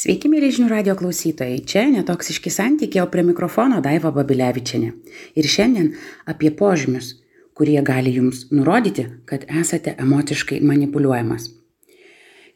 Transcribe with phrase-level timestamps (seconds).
[0.00, 1.58] Sveiki, mėly žinių radio klausytojai.
[1.68, 4.94] Čia netoksiški santykiai, o prie mikrofono Daiva Babilevičiane.
[5.36, 5.90] Ir šiandien
[6.30, 7.10] apie požymius,
[7.52, 11.50] kurie gali jums nurodyti, kad esate emociškai manipuliuojamas.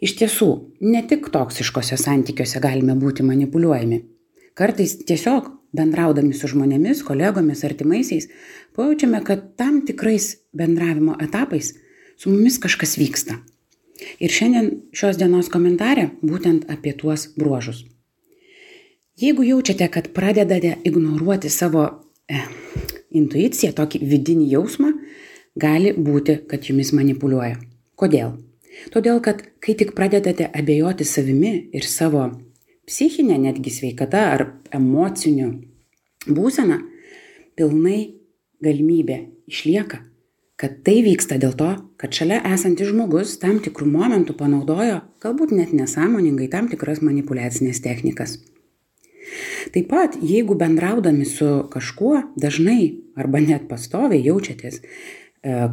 [0.00, 0.50] Iš tiesų,
[0.88, 4.00] ne tik toksiškose santykiuose galime būti manipuliuojami.
[4.56, 8.32] Kartais tiesiog bendraudami su žmonėmis, kolegomis, artimaisiais,
[8.72, 11.74] pajaučiame, kad tam tikrais bendravimo etapais
[12.16, 13.42] su mumis kažkas vyksta
[14.18, 17.84] Ir šiandien šios dienos komentare būtent apie tuos bruožus.
[19.18, 21.84] Jeigu jaučiate, kad pradedate ignoruoti savo
[22.26, 22.40] e,
[23.14, 24.90] intuiciją, tokį vidinį jausmą,
[25.54, 27.60] gali būti, kad jumis manipuliuoja.
[27.94, 28.34] Kodėl?
[28.90, 32.26] Todėl, kad kai tik pradedate abejoti savimi ir savo
[32.90, 35.52] psichinę netgi sveikata ar emociniu
[36.26, 36.80] būseną,
[37.54, 38.00] pilnai
[38.64, 40.02] galimybė išlieka
[40.60, 45.74] kad tai vyksta dėl to, kad šalia esantis žmogus tam tikrų momentų panaudojo, galbūt net
[45.74, 48.38] nesąmoningai, tam tikras manipulacinės technikas.
[49.74, 54.84] Taip pat, jeigu bendraudami su kažkuo dažnai arba net pastoviai jaučiatės e,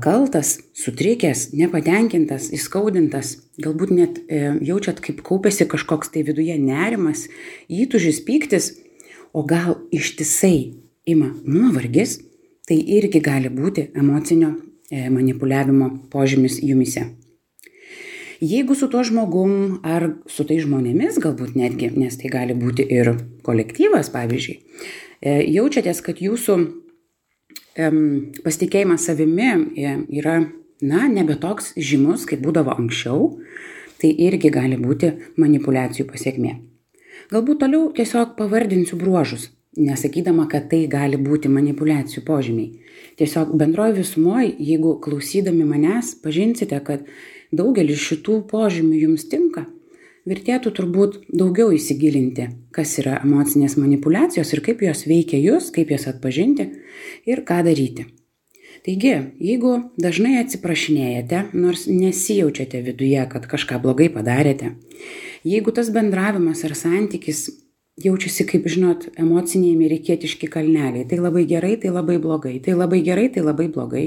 [0.02, 7.28] kaltas, sutrikęs, nepatenkintas, įskaudintas, galbūt net e, jaučiat, kaip kaupėsi kažkoks tai viduje nerimas,
[7.70, 8.72] įtužis, pyktis,
[9.36, 10.72] o gal ištisai
[11.06, 12.18] ima nuovargis,
[12.66, 14.56] tai irgi gali būti emocinio
[14.92, 17.08] manipuliavimo požymis jumise.
[18.42, 23.14] Jeigu su tuo žmogum ar su tai žmonėmis galbūt netgi, nes tai gali būti ir
[23.46, 24.56] kolektyvas, pavyzdžiui,
[25.22, 26.58] e, jaučiatės, kad jūsų
[28.42, 30.40] pasitikėjimas savimi e, yra,
[30.82, 33.38] na, nebe toks žymus, kaip būdavo anksčiau,
[34.02, 36.58] tai irgi gali būti manipulacijų pasiekmė.
[37.32, 42.80] Galbūt toliau tiesiog pavardinsiu bruožus, nesakydama, kad tai gali būti manipulacijų požymiai.
[43.20, 47.06] Tiesiog bendroji visumoji, jeigu klausydami manęs pažinsite, kad
[47.56, 49.66] daugelis šitų požymių jums tinka,
[50.28, 56.08] vertėtų turbūt daugiau įsigilinti, kas yra emocinės manipulacijos ir kaip jos veikia jūs, kaip jas
[56.12, 56.68] atpažinti
[57.30, 58.08] ir ką daryti.
[58.82, 64.74] Taigi, jeigu dažnai atsiprašinėjate, nors nesijaučiate viduje, kad kažką blogai padarėte,
[65.46, 67.46] jeigu tas bendravimas ar santykis
[68.06, 71.08] jaučiasi kaip žinot emociniai amerikietiški kalneliai.
[71.08, 72.60] Tai labai gerai tai labai blogai.
[72.64, 74.06] Tai labai gerai tai labai blogai.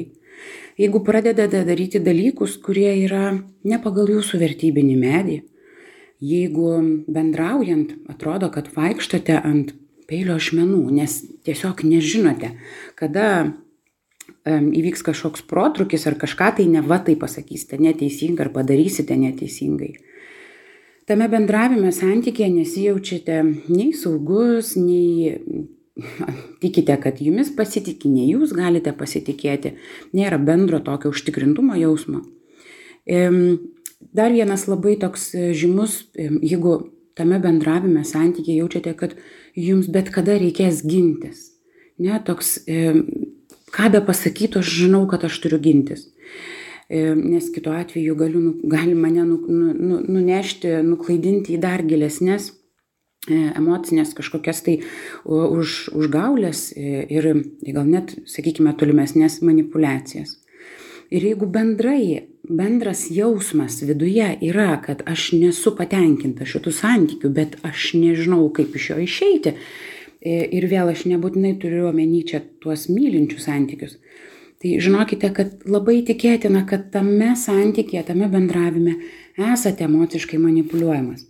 [0.78, 3.34] Jeigu pradedate daryti dalykus kurie yra
[3.64, 5.42] ne pagal jūsų vertybinį medį
[6.24, 9.74] jeigu bendraujant atrodo kad vaikštote ant
[10.08, 12.54] peilio ašmenų nes tiesiog nežinote
[12.98, 13.52] kada
[14.44, 17.78] įvyks kažkoks protrūkis ar kažką tai neva tai pasakysite.
[17.80, 19.94] Neteisingai ar padarysite neteisingai
[21.08, 25.36] tame bendravime santykyje nesijaučiate nei saugus, nei
[26.62, 29.76] tikite, kad jumis pasitiki, nei jūs galite pasitikėti,
[30.16, 32.24] nėra bendro tokio užtikrintumo jausmo.
[34.14, 36.76] Dar vienas labai toks e, žymus, jeigu
[37.16, 39.14] tame bendravime santykiai jaučiate, kad
[39.56, 41.50] jums bet kada reikės gintis.
[42.02, 42.56] Ne, toks,
[43.74, 46.08] ką be pasakytų, aš žinau, kad aš turiu gintis.
[46.88, 51.80] E, nes kitu atveju galiu, nu, gali mane nu, nu, nu, nunešti, nuklaidinti į dar
[51.88, 52.50] gilesnės
[53.30, 54.76] e, emocinės kažkokias tai
[55.24, 57.30] už, užgaulės e, ir
[57.72, 60.36] gal net, sakykime, tolimesnės manipulacijas.
[61.14, 67.92] Ir jeigu bendrai, bendras jausmas viduje yra, kad aš nesu patenkinta šitų santykių, bet aš
[67.96, 69.54] nežinau, kaip iš jo išeiti,
[70.24, 73.98] ir vėl aš nebūtinai turiu omeny čia tuos mylinčius santykius,
[74.64, 78.94] tai žinokite kad labai tikėtina kad tame santykyje tame bendravime
[79.36, 81.26] esate emociškai manipuliuojamas.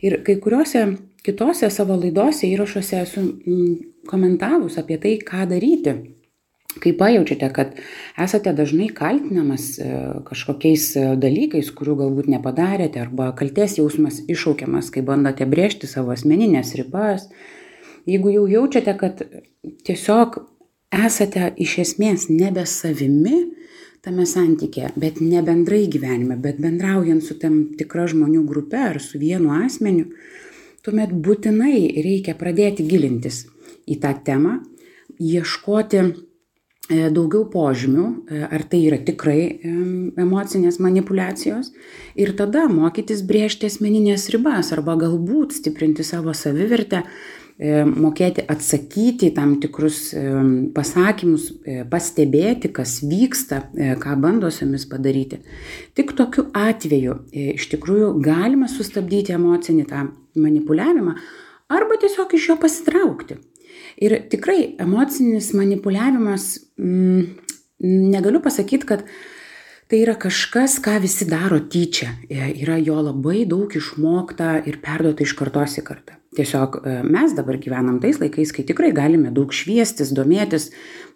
[0.00, 0.86] Ir kai kuriuose
[1.20, 3.74] kitose savo laidose įrašuose esu mm,
[4.08, 5.92] komentavus apie tai ką daryti.
[6.80, 7.74] Kai pajaučiate kad
[8.24, 9.88] esate dažnai kaltinamas e,
[10.24, 16.72] kažkokiais e, dalykais kurių galbūt nepadarėte arba kaltės jausmas iššaukiamas kai bandote brėžti savo asmenines
[16.80, 17.28] ribas.
[18.08, 19.20] Jeigu jau jaučiate kad
[19.84, 20.40] tiesiog
[20.90, 23.46] esate iš esmės nebe savimi
[24.04, 29.20] tame santykyje, bet ne bendrai gyvenime, bet bendraujant su tam tikra žmonių grupe ar su
[29.20, 30.08] vienu asmeniu,
[30.84, 33.44] tuomet būtinai reikia pradėti gilintis
[33.90, 34.56] į tą temą,
[35.20, 36.08] ieškoti e,
[37.12, 39.42] daugiau požymių, e, ar tai yra tikrai
[40.16, 41.74] emocinės manipulacijos
[42.16, 47.04] ir tada mokytis brėžti asmeninės ribas arba galbūt stiprinti savo savivertę
[47.60, 50.22] mokėti atsakyti į tam tikrus e,
[50.72, 53.66] pasakymus, e, pastebėti, kas vyksta,
[54.00, 55.42] ką bando su jumis padaryti.
[55.98, 60.06] Tik tokiu atveju iš tikrųjų galima sustabdyti emocinį tą
[60.40, 61.16] manipuliavimą
[61.70, 63.36] arba tiesiog iš jo pasitraukti.
[64.00, 67.26] Ir tikrai emocinis manipuliavimas, m, mm,
[68.14, 69.04] negaliu pasakyti, kad
[69.90, 72.14] tai yra kažkas, ką visi daro tyčia.
[72.30, 76.19] E, yra jo labai daug išmokta ir perduota iš kartos į kartą.
[76.30, 80.68] Tiesiog e, mes dabar gyvenam tais laikais, kai tikrai galime daug šviestis, domėtis,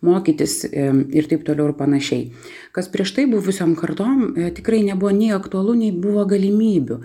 [0.03, 2.33] mokytis e, ir taip toliau ir panašiai.
[2.75, 6.99] Kas prieš tai buvusiom kartom e, tikrai nebuvo nei aktualu, nei buvo galimybių.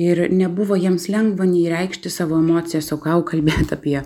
[0.00, 3.98] Ir nebuvo jiems lengva nei reikšti savo emocijas, o ką kalbėti apie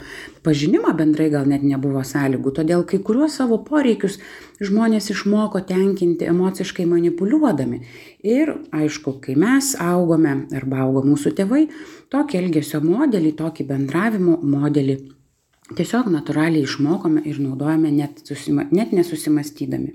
[0.43, 2.57] pažinimą bendrai gal net nebuvo sąlygų.
[2.59, 4.19] Todėl kai kuriuos savo poreikius
[4.65, 7.81] žmonės išmoko tenkinti emociškai manipuliuodami.
[8.27, 11.69] Ir aišku, kai mes augome arba augo mūsų tėvai,
[12.13, 14.99] tokį elgesio modelį, tokį bendravimo modelį
[15.73, 19.95] tiesiog natūraliai išmokome ir naudojame net, susima, net nesusimastydami.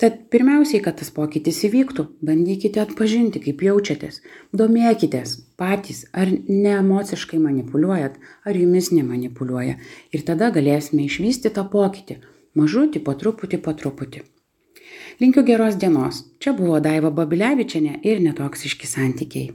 [0.00, 4.22] Tad pirmiausiai, kad tas pokytis įvyktų, bandykite atpažinti, kaip jaučiatės,
[4.56, 8.16] domėkitės patys, ar ne emociškai manipuliuojat,
[8.48, 9.76] ar jumis nemanipuliuoja.
[10.16, 12.16] Ir tada galėsime išvysti tą pokytį,
[12.56, 14.24] mažutį, po truputį, po truputį.
[15.20, 16.24] Linkiu geros dienos.
[16.40, 19.52] Čia buvo Daiva Babilevičiane ir netoksiški santykiai.